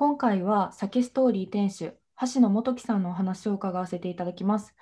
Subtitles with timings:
[0.00, 1.92] 今回は酒ストーリー店主、
[2.32, 4.76] 橋野元樹さんのお話を伺わせていただきます。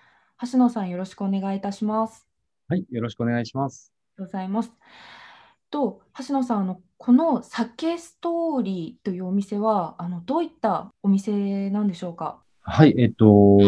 [0.53, 2.29] 橋野さん、よろしくお願いいたします。
[2.69, 3.95] はい、よろしくお願いします。
[4.19, 4.73] ありがとうございます。
[5.71, 12.43] と、橋野さん、あのこの酒ストーリーというお店は、あのどういったお店なんでしょうか？
[12.61, 13.59] はい、えっと、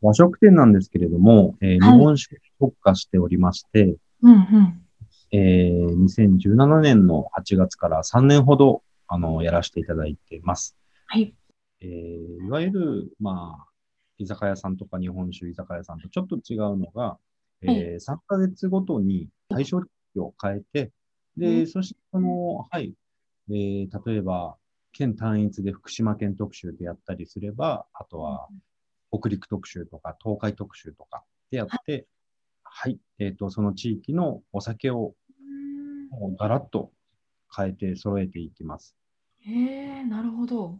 [0.00, 4.80] 和食店なんですけれども、えー、日本酒に特化しておりまして、うんうん
[5.32, 8.82] えー、2017年の8月から3年ほど
[9.12, 10.74] あのやらせていただいています。
[11.06, 11.34] はい。
[11.82, 13.66] えー、いわゆる、まあ、
[14.16, 17.18] 居酒屋さんとか日本酒居酒屋さんとちょっと違うのが、
[17.60, 20.92] えー、3ヶ月ごとに対象期を変えて、
[21.36, 22.94] で、そして、その、はい、
[23.50, 24.56] えー、例えば、
[24.92, 28.48] 県単一で福島県特集でやったりすれば、あとは、
[29.10, 32.06] 北陸特集とか東海特集とかでやって、
[32.62, 35.14] はい、えっ、ー、と、その地域のお酒を
[36.38, 36.92] ガラッと
[37.54, 38.96] 変えて揃えていきます。
[39.44, 40.78] へえ、なるほど。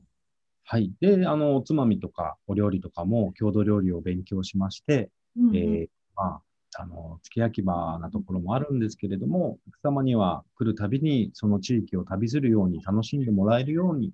[0.64, 0.92] はい。
[1.00, 6.40] で、あの、おつまみとかお料理とかも郷土料理を勉強しまして、うんうん、えー、ま
[6.76, 14.12] あ、あの、付け焼き場なところもあるんですけれども、お客様には来るたびにその地域を旅するように楽しんでもらえるように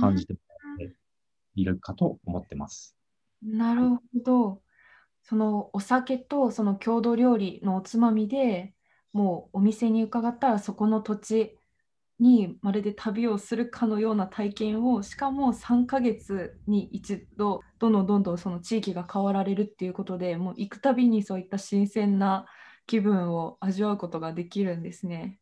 [0.00, 0.40] 感じても
[0.78, 0.96] らって
[1.54, 2.96] いるかと思ってます。
[3.42, 4.62] なるほど。
[5.22, 8.74] そのお酒とその郷土料理のおつまみで
[9.12, 11.58] もうお店に伺ったらそこの土地
[12.20, 22.46] にまるで旅をするかのような体験をしかも3ヶ月に一度どんどんどんどんその地域が変わられるっていうことでもう行くたびにそういった新鮮な
[22.86, 25.38] 気分を味わうことができるんですね。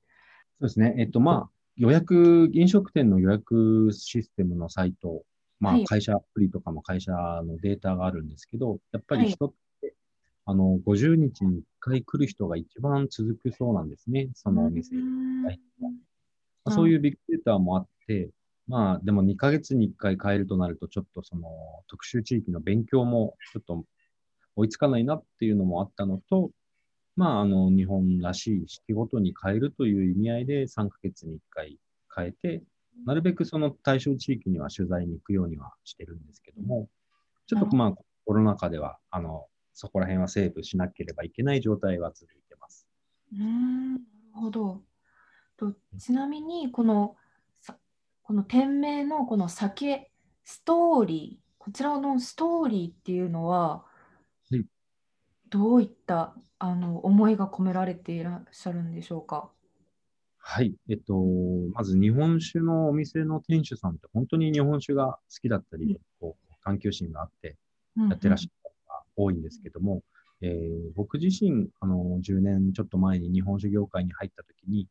[0.60, 0.94] そうですね。
[0.98, 5.22] えっとまあ予約飲食店の予約システムのサイト、
[5.60, 9.94] まあ、会社アプリとかも会社のデータがあるんですけど、やっぱり人って、はい、
[10.46, 15.02] あの50日に1回来る人が一番続くそうなんですね、そのお店に。
[16.68, 18.30] まあ、そういうビッグデータもあって、
[18.66, 21.48] まあ、でも2ヶ月に1回変えるとなると、ちょっとその
[21.88, 23.84] 特殊地域の勉強もちょっと
[24.56, 26.50] 追いつかないなっていうのもあったのと、
[27.16, 31.78] まあ、あの、日本らしい四季ごとに変えるという意味合いで3ヶ月に1回
[32.14, 32.62] 変えて、
[33.06, 36.88] なるべくその対象地域には取材に行くようにはしてるんですけども、
[37.46, 37.92] ちょっとまあ、
[38.26, 42.86] コロナ禍では、あの、そこら辺はセーブしなければいけない状態は続いてます。
[43.32, 44.02] うん、なる
[44.34, 44.82] ほど。
[45.58, 47.16] とちなみにこの
[48.22, 50.10] この店名のこの酒
[50.44, 53.84] ストーリーこちらのストーリーっていうのは、
[55.50, 59.50] どういったあの思いが込められていらっしゃるんでしょうか？
[60.38, 60.74] はい。
[60.88, 61.14] えっと、
[61.74, 67.56] まず日本酒のお店の店主さんって本当に日本酒が好きだったり、こう探求心があって
[67.96, 70.02] やってらっしゃる方が多いんですけども、
[70.40, 74.88] うんうん、えー、僕自身、あの、10年ちょっと前に日本酒業界に入った時に、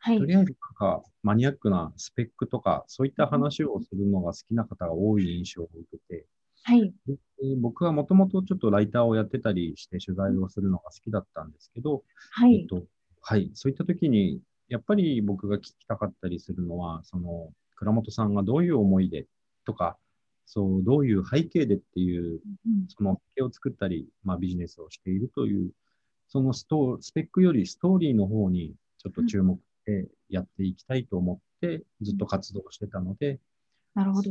[0.00, 6.26] はい、とりあえずなんかマニアックなスペックとか、そういった話をするのが好きな方が多い印象を受けて、
[6.62, 7.16] はい、で
[7.60, 12.82] 僕はもともとちょっとライターをやってたりして取材をするのが好きだったんですけど、はい、えっと
[13.20, 19.26] はい、そういった時に、やっぱり僕が聞きたかったりするのは、その倉本さんがどういう思いで
[19.66, 19.98] とか、
[20.46, 22.40] そうどういう背景でっていう、
[22.88, 25.72] その絵を作ったり、まあ、ビジネスをしているという、
[26.28, 33.40] そのストスペックよりストーリーの方にちょっと注目してやっていきたいと思ってずっと活動してたので、
[33.94, 34.30] なるほど。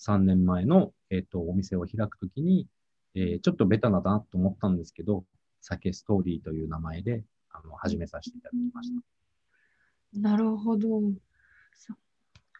[0.00, 2.68] 3年前の、えーと、お店を開くときに、
[3.16, 5.24] えー、ちょっとベタなだなと思ったんですけど、
[5.60, 8.90] 酒ストーリーという名前であの始めさせていただきまし
[10.14, 10.20] た。
[10.20, 11.02] なるほど。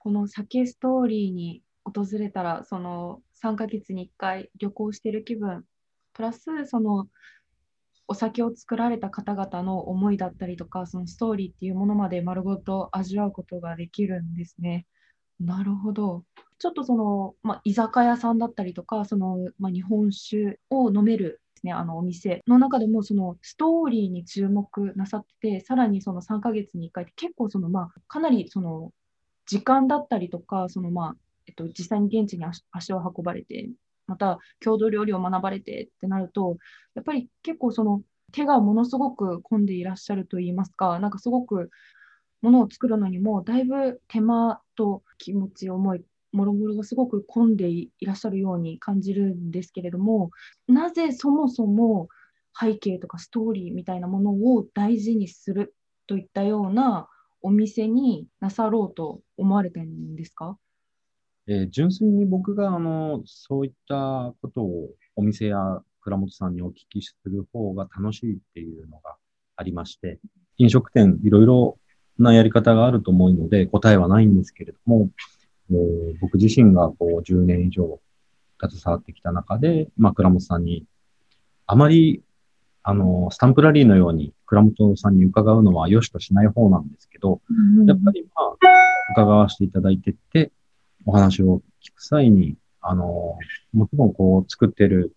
[0.00, 5.64] この酒ストーリーに訪れたら、その3ヶ月に1回旅行してる気分、
[6.12, 7.06] プラスその
[8.08, 14.86] お酒を作られた方々の思いだったりとか、そのストーリーっていうものまで丸ごと味わうことができるんですね。
[15.38, 16.24] なるほど。
[16.58, 28.92] ちょっとその、まあ、居酒屋さんだったりとか、その、まあ、日本酒を飲めるですね、あのお店の中でもそのストーリーに注目なさってて、さらにその3ヶ月に1回って結構その、まあ、かなりその
[29.46, 31.16] 時間だったりとか、そのまあ
[31.46, 33.70] えっと、実際に現地に足を運ばれて
[34.08, 36.56] また郷土料理を学ばれてってなると、
[36.94, 38.02] やっぱり結構その
[38.32, 41.70] 手がものすごく込んでいらっしゃるといいますか、なんかすごく
[42.42, 50.30] ものを作るのにも、だいぶ手間と気持ち、思い、もろもろがすごく込んでいらっしゃるように感じるんですけれども、
[50.68, 52.08] なぜそもそも
[52.58, 55.74] 背景とかストーリーみたいなものを大事にする
[56.06, 57.08] といったような
[57.42, 60.58] お店になさろうと思われてるんですか？
[61.48, 69.16] えー、純粋に僕があのそういったことをお店や倉本さんにお聞きする方が楽しいっていうのが
[69.56, 70.18] ありまして、
[70.58, 71.78] 飲食店いろいろ
[72.18, 75.08] なやり方があると思うので答えはないんですけれども、
[75.70, 77.98] えー、僕自身がこう10年以上
[78.60, 80.84] 携わってきた中で、まあ、倉本さんに、
[81.66, 82.22] あまり、
[82.82, 87.40] あの、スタンプラリーのように倉本さんに伺うのは良しとしない方なんですけど、
[87.86, 90.50] やっぱりまあ、伺わせていただいてって、
[91.06, 93.38] お話を聞く際に、あの、
[93.72, 95.14] もちろんこう作ってる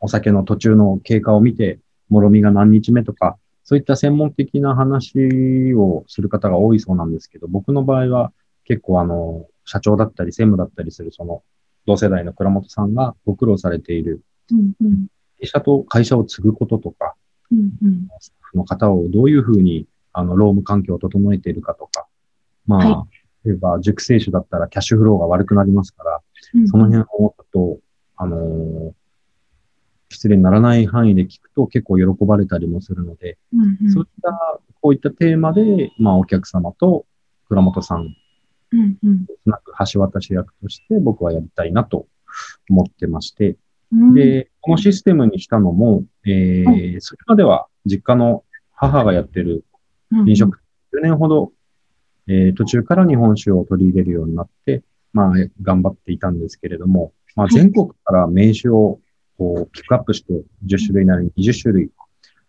[0.00, 1.78] お酒の途中の経過を見て、
[2.08, 8.32] もろみが何日目とか、そういった専門的な話をする方が多いそうなんですけど、僕の場合は
[8.64, 11.42] 結構あの、社長だったり専務だったりするその
[11.86, 14.22] 同世代の倉本さんがご苦労されている、
[14.52, 15.06] うんうん、
[15.40, 17.14] 会社と会社を継ぐこととか、
[17.50, 22.06] うんうん、スタッフの方をどういうふうにあの労務環境を整えているかとか、
[22.66, 23.13] まあ、はい、
[23.44, 26.20] 例えば熟成酒だったらキャッシュフローが悪くなりますから、
[26.54, 27.78] うん、その辺をもっと、
[28.16, 28.92] あのー、
[30.10, 37.06] 失礼にならない範囲で聞くと結構喜ばれたりもするので、うんうん、そういった、こういったテーマで、まあ、お客様と
[37.48, 38.14] 倉本さん
[38.74, 42.08] うんうん、なく橋渡し役として僕はやりたいなと
[42.68, 43.56] 思ってまして、
[43.92, 49.64] うん、で、このシステムにしたのも、えー、それまでは実家の母がやってる
[50.26, 50.58] 飲食
[50.92, 51.52] 店、10年ほど、
[52.28, 54.82] えー、途中から日本酒を取り入れるようになって、
[55.12, 55.32] まあ、
[55.62, 59.00] 頑張っていたんですけれども、まあ、全国から名酒を
[59.36, 60.32] こうピックアップして
[60.66, 61.90] 10種類なり20種類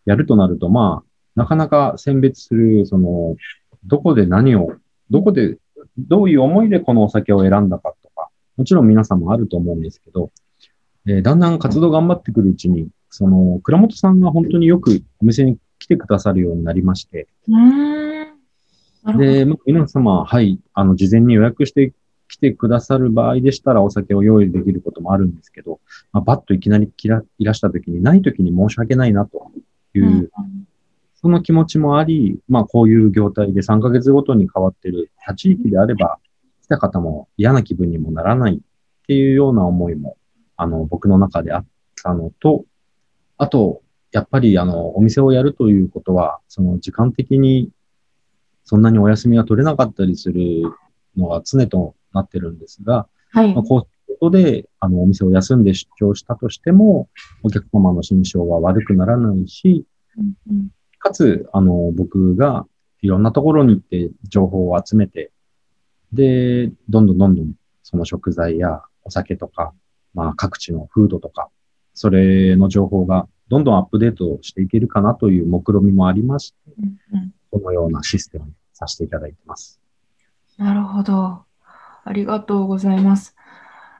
[0.05, 3.35] やるとなると、まあ、なかなか選別する、その、
[3.85, 4.73] どこで何を、
[5.09, 5.57] どこで
[5.97, 10.31] どういう思いでこのお酒を選んだかとか、もちろん皆さんもあると思うんですけど、
[11.07, 17.27] えー、だんだん活動頑張ってくるうちに、その、倉本さんが本当によくお店に来てくださるようになりまして、
[19.13, 21.93] で、まあ、皆様、はい、あの、事前に予約して
[22.27, 25.79] 来てくださる場合でしたらお酒を用意できることもあるんですけど、
[26.11, 26.91] まあ、バッといきなり
[27.37, 29.51] いらした時に、ない時に申し訳ないなと
[29.93, 30.29] いう、うん
[31.25, 36.19] その気持ちもあり、まあこういう業態で3ヶ月ごとに変わってる他地域であれば、
[36.61, 38.59] 来た方も嫌な気分にもならないっ
[39.07, 40.17] ていうような思いも、
[40.55, 41.65] あの、僕の中であっ
[42.03, 42.65] たのと、
[43.39, 43.81] あと、
[44.11, 47.71] やっぱりあの、お店をやるということは、その時間的に
[48.65, 50.63] そんなにお休みが取れなかったりする
[51.15, 53.53] のが常となってるんですが、はい。
[53.53, 53.79] まあ、こう
[54.11, 57.09] いうことで、あの、お店を休んで出張したとしても、
[57.43, 59.85] お客様の心象は悪くならないし、
[60.17, 60.69] うんうん
[61.05, 62.65] かつ、あの、僕が
[63.03, 65.31] いろんなところに行って情報を集めて、
[66.11, 67.53] で、どんどんどんどん
[67.83, 69.75] その食材やお酒とか、
[70.15, 71.49] まあ各地の風土とか、
[71.93, 77.24] それの情報がどんどんアップデートしていけるかなという目論みもありまして、うんうん、
[77.55, 79.79] このようなシステムにさせていただいてます。
[80.57, 81.43] なるほど。
[82.03, 83.35] ありがとうございます。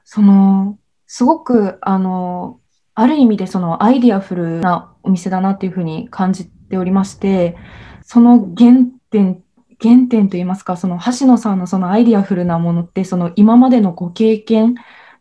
[0.04, 2.60] その、すごく、あの、
[2.94, 7.56] ある意味でそのアイディアフルなお店だなっていうふうに感じておりまして、
[8.02, 8.72] その原
[9.10, 9.42] 点、
[9.82, 14.74] 原点といいますか、その橋野さんのそのアイディアフルなものって、その今までのご経験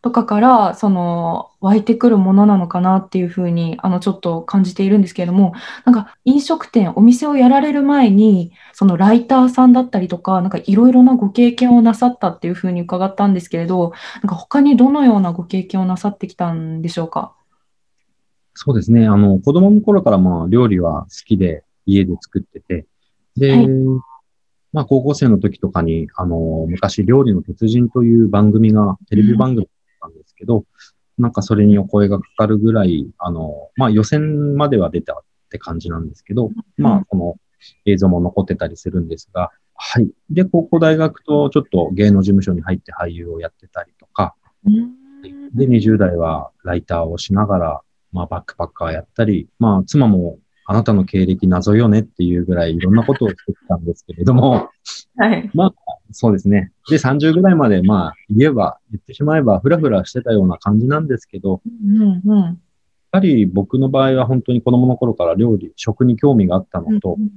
[0.06, 5.54] とかからその湧いてくるものなのかなっていうふうにあのちょっと感じているんですけれども
[5.84, 17.34] なんか飲食店お店をやられる前にそのライターさんだったりとかなんかいろいろなご経験をなさったっていうふうに伺ったんですけれどなんか他にどのようなご経験をなさってきたんでしょうか？
[18.54, 19.06] そうですね。
[19.06, 22.86] あの、子供の頃からまあ料理は好きで家で作ってて、
[23.36, 23.68] で、はい、
[24.72, 29.68] まあ高校生の時とかに、あの、昔料理の鉄人という番組が、テレビ番組
[30.36, 30.66] ですけど、うん、
[31.24, 35.18] なんかそれにお声がかかるぐらい、あの、まあ予選までは出たっ
[35.50, 37.36] て感じなんですけど、うん、まあこの
[37.86, 40.10] 映像も残ってたりするんですが、はい。
[40.30, 54.70] で、高校大学とちょっと芸能事務所に入って俳優をやってたりとか、うん、で、20代はライターをしながら、まあ、バックパッカーやったり、まあ、妻もあなたの経歴謎よねっていうぐらいいろんなことをしてきたんですけれども、
[55.16, 55.50] はい。
[55.54, 55.74] まあ、
[56.12, 56.72] そうですね。
[56.90, 62.58] で、30ぐらいまで、まあ、言えば、言ってしまえば、ふらふらしてたような感じなんですけど、うんうん、やっ
[63.12, 67.32] ぱり僕の場合は本当に子供の頃から料理、食に興味があったのと、うんうん、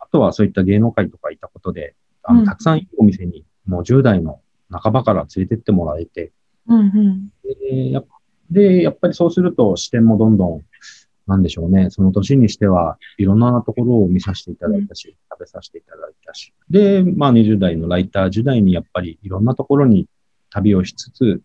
[0.00, 6.32] あとはそういった芸能界とかいたことで、あの、たくさんいいお店に、もう10代の半ばから連れてってもらえて、
[6.66, 7.28] うんうん、
[7.60, 8.06] でやっ
[8.52, 10.60] で、やっぱりそうすると視点もどんどん、
[11.26, 16.52] なんでしょうね、その年にしてはいろんなところを見させていただいたし、食べさせていただいたし。
[16.70, 20.08] で、まあ20代のライター時代にやっぱりいろんなところに
[20.50, 21.40] 旅をしつつ、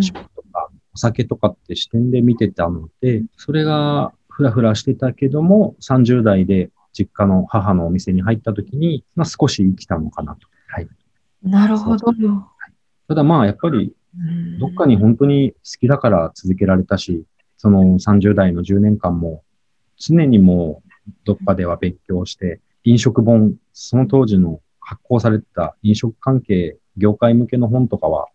[0.00, 10.48] 食とかお酒とかって視点で見てたので、それがふらふらしてたけども、30代で実家の母のお店に入った時に、まあ少し生きたのかなと。
[10.68, 10.88] はい。
[11.42, 12.12] なるほど。
[13.08, 13.94] ただまあやっぱり
[14.58, 17.24] どっかに本当に好きだから続けられたし、
[17.66, 19.42] その30代の10年間も
[19.98, 28.28] 常にもうどっかでは勉強して、飲食本、その当時の発行されてた飲食関係業界向けの本とかは、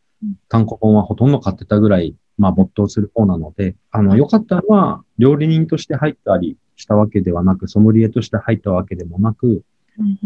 [0.50, 9.64] 単行本はほとんど買ってたぐらい、まあ、没頭する方なので、あの、良かったのは、料理人として入ったりしたわけではなく、ソムリエとして入ったわけでもなく、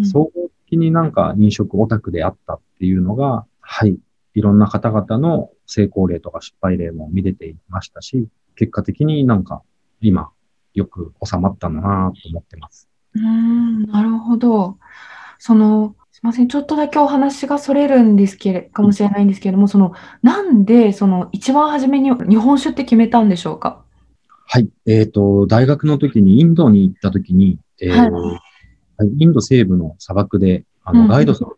[0.04, 4.00] 総合的になんか飲食オタクであったっていうのが、はい、
[4.34, 9.62] いろんな方々の成功例とか失敗例も見れていましたし、結果的になんか
[10.02, 10.30] 今
[10.74, 12.90] よく収まったのなと思ってます。
[13.16, 14.78] うん、なるほど。
[15.40, 23.84] その、すみません、ちょっとだけお話がそれるんですけれかもしれないんですけれども、その、なんで、その、一番初めに日本酒って決めたんでしょうか？
[24.48, 24.70] はい。
[24.86, 28.40] えっ、ー、と、大学の時にインドに行った時に、えー、は
[29.04, 31.58] い、インド西部の砂漠で、あの、ガイドさんと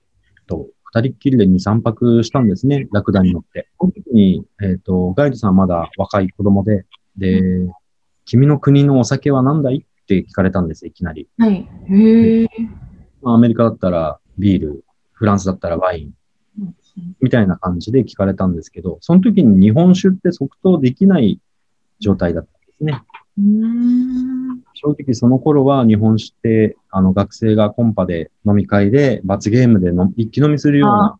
[0.98, 3.70] 二人っきりで2、3泊したんですね、ラクダに乗って。
[3.80, 6.86] その時に、えっ、ー、と、ガイドさんまだ若い子供で、
[7.18, 7.42] で、
[8.26, 9.86] 君の国のお酒は何だい？
[9.86, 11.28] って聞かれたんです、いきなり。
[11.38, 11.68] はい。
[11.90, 12.48] へえ。
[13.24, 16.14] アメリカだったらビール、フランスだったらワイン、
[17.22, 21.40] みたいな感じで聞かれたんですけど、その時に日本酒って即答できない
[22.00, 23.04] 状態だったんですね。
[24.80, 31.20] 正直その頃は日本酒ってあの学生がコンパで飲み会で罰ゲームでの一気飲みするような、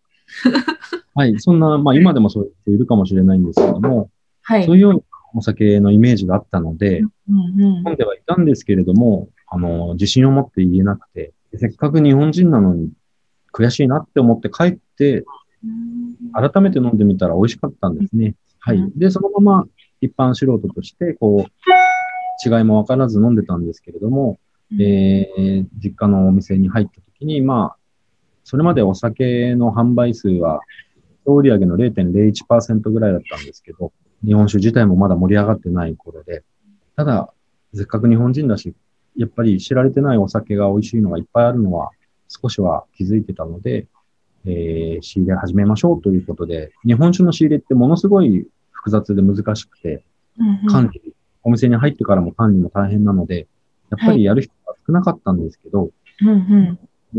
[1.16, 4.10] はい、そんな、まあ今でもそういう人いるかもしれないんですけども、
[4.44, 5.00] はい、そういうような
[5.34, 12.92] お酒のイメージがあったので、うんうん、飲んではいたんですけれども、あの、自信を持って言えなくて、せっかく日本人なのに
[13.54, 15.26] 悔しいなって思って帰って、
[16.34, 18.36] 改めて飲んでみたら美味しかったんですね。
[18.60, 18.92] はい。
[18.96, 19.68] で、そのまま
[20.02, 21.52] 一般素人として、こう、
[22.46, 24.40] 違いもわからず飲んでたんですけれども、
[24.80, 27.78] えー、実家のお店に入った時に、まあ、
[28.44, 30.62] それまでお酒の販売数は、
[31.26, 33.92] 総売上の0.01%ぐらいだったんですけど、
[34.26, 36.44] 日本酒自体もまだ盛り上がってない頃で、
[36.96, 37.34] ただ、
[37.74, 38.74] せっかく日本人だし、
[39.16, 41.92] やっぱり知られてないお酒が美味しいのがいっぱいあるのは
[42.28, 43.88] 少しは気づいてたので、
[44.46, 50.04] えー、仕入れ始めましょうということで、日本酒の仕入れってものすごい複雑で難しくて、
[50.70, 51.14] 管理、
[51.48, 53.48] お店に入ってからも管理も大変なので、
[53.90, 55.92] やっぱりやる人が少なかったんですけど、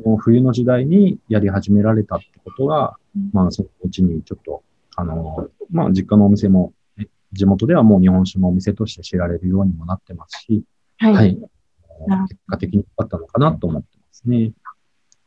[0.04, 2.99] もう冬の時代にやり始められたってことが、
[3.32, 4.62] まあそのうちにちょっと、
[4.97, 6.75] あの、まあ実家のお店も、
[7.32, 10.62] 地元ではもう日本酒のお店として知られるようにもなってますし、
[10.99, 11.38] はい、はい、
[12.28, 14.52] 結果的に良かったのかなと思ってますね。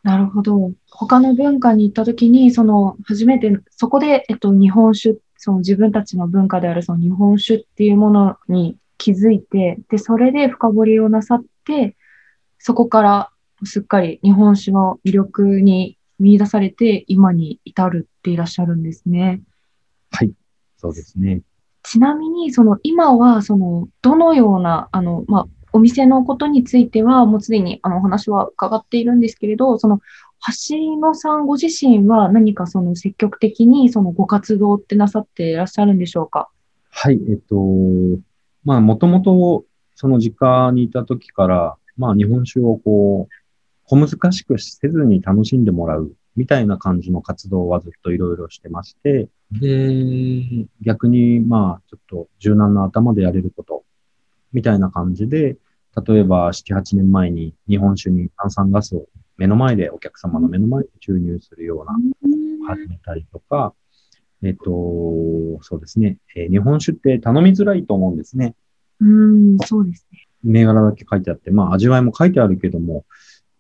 [0.04, 0.74] なるほど。
[0.92, 11.98] 他の文化に行った時に、その初めてそこで、えっと、日本酒、その自分たちの文化であるその日本酒っていうものに気づいて、で、それで深掘りをなさって、
[12.60, 13.32] そこから
[13.64, 19.42] すっかり日本酒の魅力に見出されて、今に至るっていらっしゃるんですね。
[20.12, 20.32] はい、
[20.78, 21.42] そうですね。
[21.82, 30.02] ちなみに、その今は、その、どのような、あの、まあ、お店のことについては、もうすでにあのお話は伺っているんですけれど、その
[30.70, 36.50] 橋野さんご自身は何かその積極的にそのご活動ってなさっていらっしゃるんでしょうか？
[36.90, 37.56] はい、えっと、
[38.64, 39.66] まあ、もともと
[39.96, 43.34] その実家にいた時から、まあ、日本酒をこう、
[43.86, 53.84] 小難しくせずに楽しんでもらうみたいな感じの活動はずっといろいろしてまして、で、逆にまあ、ちょっと柔軟な頭でやれること
[54.54, 55.58] みたいな感じで、
[56.08, 61.94] 例えば7、8年前に日本酒に炭酸ガスを目の前で、お客様の目の前で注入するような
[62.76, 63.74] 始めたりとか、
[64.44, 68.56] えっ、と、そうですね、えー、日本酒って頼みづらいと思うんですね。
[69.00, 70.28] うん、そうですね。
[70.44, 73.06] 銘柄だけ書いてあって、まあ味わいも書いてあるけども、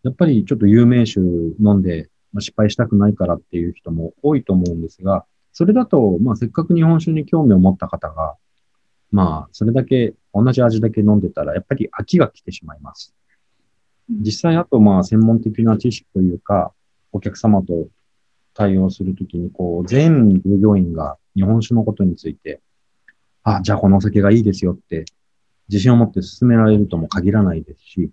[0.03, 8.35] やっぱりちょっと有名酒飲んで、まあ、失敗したくないからっていう人も多いと思うんですが、それだと、まあせっかく日本酒に興味を持った方が、
[9.11, 13.13] まあ、それだけ、同じ味だけ飲んでたら、やっぱり飽きが来てしまいます。
[14.09, 16.73] 実際、あと、まあ、専門的な知識というか、
[17.11, 17.89] お客様と
[18.53, 22.62] 対応するときに、こう、全従業員が日本酒のことについて、
[23.43, 25.05] あ、じゃあこのお酒がいいですよって、
[25.70, 28.12] 自信を持って進められるとも限らないですし、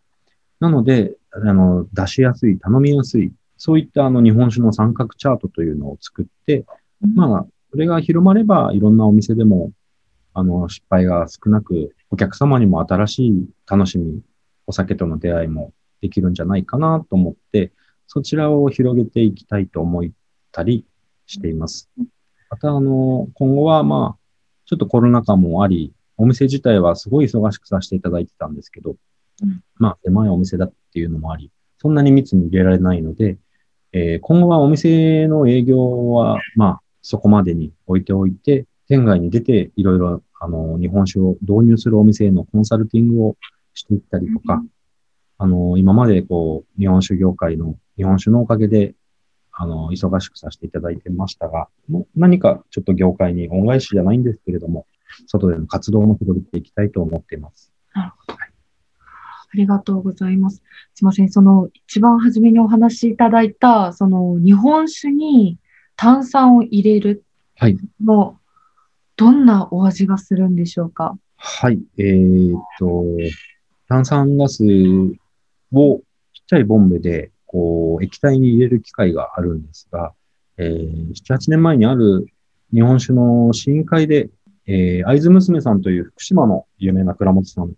[0.60, 6.64] なので、あの、出しやすい、頼みやすい、そういったあの日本酒の三角チャートというのを作って、
[7.14, 9.72] まあ、それが広まれば、いろんなお店でも
[10.38, 14.22] あの、失敗が少なく、お客様にも新しい楽しみ、
[14.68, 17.72] お酒との出会いもできるんじゃないかなと思って、
[18.06, 20.04] そちらを広げていきたいと思っ
[20.52, 20.84] たり
[21.26, 21.88] しています。
[22.50, 24.18] また、あの、今後は、まあ、
[24.66, 28.96] ちょっとコロナ禍もあり、お店自体はすごい忙しくさせていただいてたんですけど、
[29.42, 33.38] うん、まあ、狭いお店だっていうのもあり、そんなに密に入れられないので、
[33.92, 43.36] えー、今後はお店の営業は、まあ、そこまでに置いておいて、県外に出ていろいろあの、日本酒を導入するお店へのコンサルティングを
[43.74, 44.62] していったりとか、
[45.38, 48.94] あの、今までこう、日本酒業界の、日本酒のおかげで、
[49.60, 54.86] あの、忙しくさせていただいてましたが、もう何かちょっと業界に恩返しじゃないんですけれども、
[55.26, 57.72] 外での活動も広げていきたいと思っています。
[57.92, 58.38] なるほど。
[59.50, 60.62] ありがとうございます。
[60.94, 65.58] すみません、その一番初めにお話しいただいた、その日本酒に
[65.96, 67.24] 炭酸を入れる
[68.00, 68.36] の、はい、
[69.16, 71.18] どんなお味がするんでしょうか？
[71.36, 73.04] はい、えー、っと、
[73.88, 74.62] 炭酸ガス
[75.72, 76.00] を
[76.34, 80.12] ちっちゃいボンベでこう液体に入れる機械があるんですが、
[80.58, 82.26] えー、7、8年前にある
[82.72, 84.30] 日本酒の試飲会で、
[84.66, 87.72] えー、会津娘さんという福島の有名な倉本さん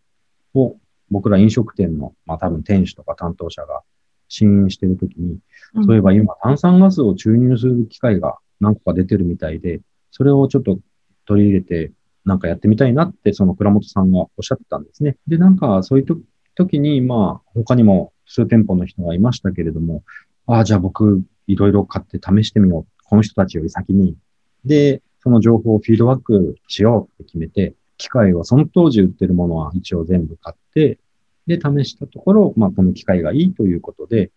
[0.55, 0.77] を
[1.11, 3.83] 僕ら飲食店の、まあ多分店主とか担当者が
[4.29, 5.39] 試飲してるときに、
[5.75, 10.79] うん、そういえば今炭酸ガスを注入する機械が何個か出てるみたいで、それをちょっと
[11.27, 11.93] 取り入れて
[12.25, 15.17] なんかやってみたいなって、その倉本さんがおっしゃってたんですね。
[15.27, 16.07] で、なんかそういう
[16.55, 20.05] 時に、まあ他にも数店舗の人がいましたけれども、
[20.47, 23.05] ああ、じゃあ僕いろいろ買って試してみよう。
[23.05, 24.17] この人たちより先に。
[24.65, 30.99] で、その情報をフィードバックしようって決めて、機械はその当時売ってるものは一応全部買って、
[31.47, 34.31] で、試したところ、まあ、この機械がいいということで、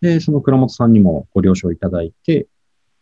[0.00, 2.48] で、その倉本さんにもご了承いただいて、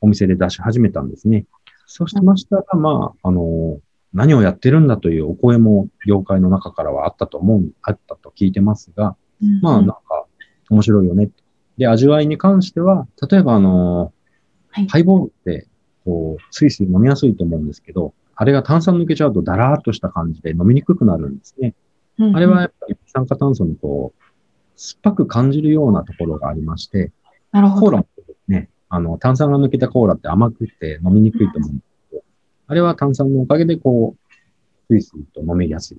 [0.03, 1.47] お店で出し始めたんですね。
[1.87, 3.81] そうしましたら、まあ、あの、
[4.13, 10.24] 何をやってるんだというお声も業界の中からはあったと思う、あったと聞いてますが、うん、まあ、なんか、
[10.75, 11.31] 面白いよね。
[11.79, 14.13] で、味わいに関しては、例えば、あの、
[14.71, 15.67] はい、ハイボールって、
[16.05, 21.75] こう、スイスイ飲みやすいと思うんですけど、あれが炭酸抜けちゃうとダラーっとした感じで飲みにくくなるんですね。
[22.19, 24.23] うんうん、あれはやっぱり二酸化炭素にこう、
[24.77, 27.13] 酸っぱく感じるようなところがありまして、
[27.53, 27.81] なるほど。
[27.83, 28.07] コーラも
[28.49, 32.23] ね、あの、炭酸が抜けたコーラって甘くて飲みにくいと思うんですけど、
[32.67, 34.35] あれは炭酸のおかげでこう、
[34.89, 35.99] スイスイと飲みやすい。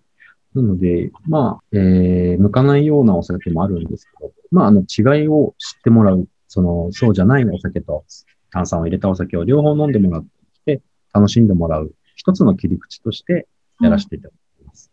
[0.55, 8.05] なので、まあ、えー、向かないようなお酒もあるんですけど、まあ、あの、違いを知ってもらう、その、そうじゃないお酒と
[8.51, 10.25] 炭酸を入れたお酒を両方飲んでもらっ
[10.65, 10.81] て、
[11.13, 13.47] 楽しんでもらう一つの切り口として
[13.81, 14.91] やらせていただいてます。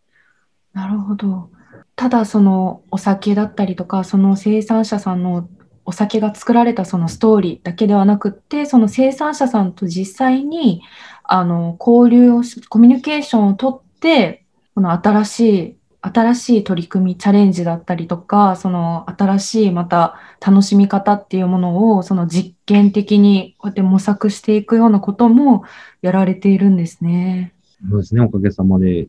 [0.74, 1.50] うん、なるほど。
[1.94, 5.48] ただそのお酒だったりとかその生産者さんの
[5.84, 10.82] お酒が作られたそのストーリーだけではなくってその生産者さんと実際に
[11.24, 14.41] あの交流をコミュニケーションをとって
[14.74, 25.64] この新しい新しい取り組みチャレンジだったりとかその新しいまた楽しみ方っていうものをその実験的にこうやって模索していくようなことも
[26.00, 27.54] やられているんですね。
[27.88, 29.08] そうですねおかげさまで。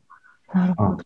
[0.54, 0.89] なるほど。
[0.91, 1.04] はい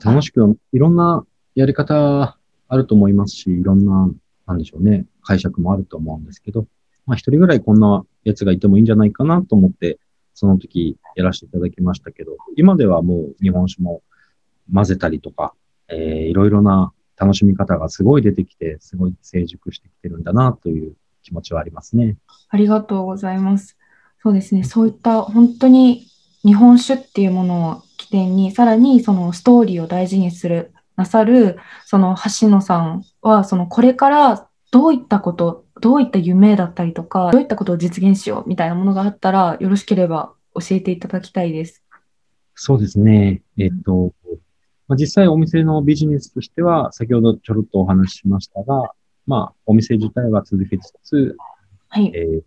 [0.00, 4.10] 楽しく、いろんなやり方あると思いますし、いろんな、
[4.46, 6.66] なんでしょうね、解釈もあると思うんですけど、
[7.06, 9.98] まあ一人ぐらいこんなやつがいてもいいんじゃないかなと思って、
[10.34, 14.02] その時やらせていただきましたけど、今ではもう日本酒も
[14.72, 15.54] 混ぜたりとか、
[15.88, 22.16] えー、いろいろな楽しみ方がすごい出てきて、すごい成熟してきてるんだなという気持ちはありますね。
[22.48, 23.76] ありがとうございます。
[24.22, 26.06] そうですね、そういった本当に
[26.44, 41.82] 日本酒っていうものを起点にさらにそのストーリーを大事にするなさるその橋野さんはそのこれからどういったことどういった夢だったりとかどういったことを実現しようみたいなものがあったらよろしければ教えていただきたいです。
[42.54, 43.42] そうですね。
[43.58, 44.12] えっと、
[44.86, 48.90] まあ、実際お店のビジネスとしては先ほどちょろっとお話ししましたが、
[49.26, 51.36] まあ、お店自体は続けつつ、
[51.88, 52.42] はいえー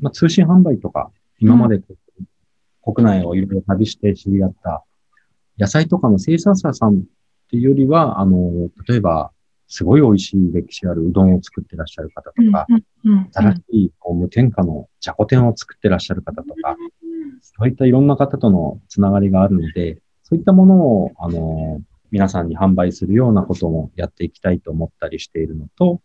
[0.00, 1.80] まあ、通信販売とか今まで
[2.82, 4.84] 国内をいろいろ旅して知り合った
[5.58, 7.02] 野菜とかの生産者さんっ
[7.50, 9.32] ていうよりは、あの、例えば、
[9.68, 12.66] すごい美味しい歴史あるうどんを作ってらっしゃる方とか、
[13.32, 16.76] 新しいこう無添加のじゃこ天を作ってらっしゃる方とか、
[17.40, 26.00] そういったいろんな方とのつながりがあるので、そういったものを、あの、皆さんに販売するようなこともやっていきたいと思ったりしているのと、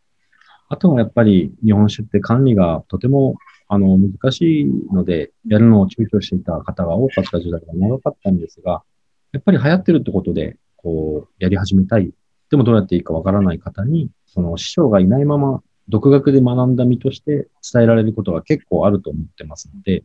[0.70, 3.36] あとはやっぱり日本酒って管理がとても
[3.74, 8.84] あの、難しいので、やるのを躊躇していた方が多かった時代が長かったんですが、
[9.32, 12.12] やっぱり流行ってるってことで、こう、やり始めたい。
[12.52, 20.04] でもどうやっていいかわからない方に、その師匠がいないまま、独学で学んだ身として伝えられることが結構あると思ってますので、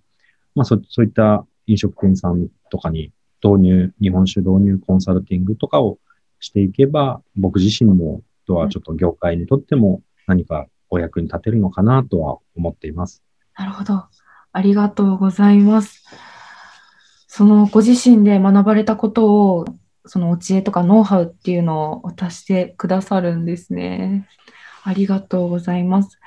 [0.54, 3.12] まあそそういった飲食店さんとかに
[3.44, 5.98] 導入、日本酒導入コンサルティングとかを
[6.40, 13.22] していけば、僕自身も、とはちょっと業界にとっても何かお役に立てるのかなとは思っています。
[13.58, 14.04] なるほど。
[14.52, 16.04] ありがとうございます。
[17.26, 19.64] そのご自身で学ばれたことを、
[20.06, 24.28] そのお知恵とかノウハウっていうのを渡してくださるんですね。
[24.82, 26.18] ありがとうございます。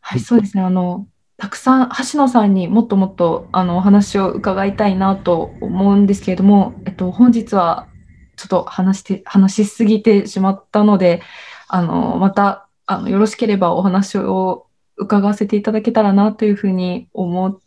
[0.00, 0.62] はい、そうですね。
[0.62, 7.88] あの、たくさん橋野さんにもっともっとあのお話を伺いたいなと思うんですけれども、えっと、本日は
[8.36, 11.22] ちょっと話して話しすぎてしまったので
[11.68, 17.58] あのまたあのよろしければお話を伺わせていただけたらなというふうに思っ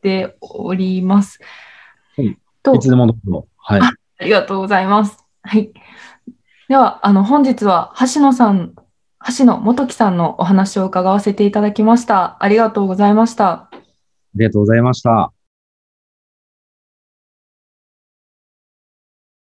[0.00, 1.38] ております。
[2.16, 3.46] はい、といつでもどうぞ。
[3.58, 3.90] はいあ。
[4.22, 5.24] ありがとうございます。
[5.42, 5.72] はい。
[6.68, 8.74] では、あの本日は橋野さん、
[9.36, 12.42] 橋野元樹さんのお話を伺わせていただきました。
[12.42, 13.50] ありがとうございました。
[13.50, 13.70] あ
[14.36, 15.41] りがとうございました。